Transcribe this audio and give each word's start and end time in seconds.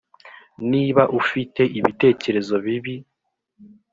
Niba 0.71 1.03
ufite 1.19 1.61
ibitekerezo 1.79 2.55
bibi 2.65 2.95